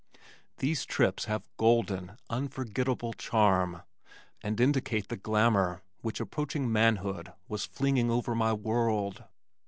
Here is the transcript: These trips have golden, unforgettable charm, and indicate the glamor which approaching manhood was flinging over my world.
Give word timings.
These 0.57 0.85
trips 0.85 1.25
have 1.25 1.47
golden, 1.57 2.17
unforgettable 2.27 3.13
charm, 3.13 3.83
and 4.41 4.59
indicate 4.59 5.09
the 5.09 5.15
glamor 5.15 5.83
which 6.01 6.19
approaching 6.19 6.71
manhood 6.71 7.31
was 7.47 7.65
flinging 7.65 8.09
over 8.09 8.33
my 8.33 8.51
world. 8.51 9.23